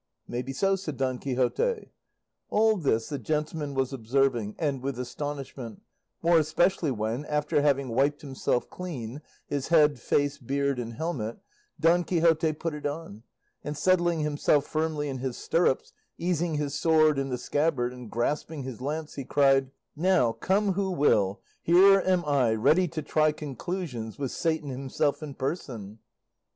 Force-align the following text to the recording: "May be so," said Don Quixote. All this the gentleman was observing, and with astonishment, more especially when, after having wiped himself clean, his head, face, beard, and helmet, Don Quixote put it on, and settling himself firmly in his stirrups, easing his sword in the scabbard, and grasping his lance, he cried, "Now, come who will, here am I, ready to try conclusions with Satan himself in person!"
"May 0.27 0.41
be 0.41 0.51
so," 0.51 0.75
said 0.75 0.97
Don 0.97 1.19
Quixote. 1.19 1.91
All 2.49 2.75
this 2.75 3.09
the 3.09 3.19
gentleman 3.19 3.75
was 3.75 3.93
observing, 3.93 4.55
and 4.57 4.81
with 4.81 4.97
astonishment, 4.97 5.83
more 6.23 6.39
especially 6.39 6.89
when, 6.89 7.23
after 7.25 7.61
having 7.61 7.89
wiped 7.89 8.21
himself 8.21 8.67
clean, 8.67 9.21
his 9.45 9.67
head, 9.67 9.99
face, 9.99 10.39
beard, 10.39 10.79
and 10.79 10.93
helmet, 10.95 11.37
Don 11.79 12.03
Quixote 12.03 12.51
put 12.53 12.73
it 12.73 12.87
on, 12.87 13.21
and 13.63 13.77
settling 13.77 14.21
himself 14.21 14.65
firmly 14.65 15.07
in 15.07 15.19
his 15.19 15.37
stirrups, 15.37 15.93
easing 16.17 16.55
his 16.55 16.73
sword 16.73 17.19
in 17.19 17.29
the 17.29 17.37
scabbard, 17.37 17.93
and 17.93 18.09
grasping 18.09 18.63
his 18.63 18.81
lance, 18.81 19.13
he 19.13 19.23
cried, 19.23 19.69
"Now, 19.95 20.31
come 20.31 20.73
who 20.73 20.89
will, 20.89 21.41
here 21.61 21.99
am 21.99 22.25
I, 22.25 22.55
ready 22.55 22.87
to 22.87 23.03
try 23.03 23.31
conclusions 23.31 24.17
with 24.17 24.31
Satan 24.31 24.71
himself 24.71 25.21
in 25.21 25.35
person!" 25.35 25.99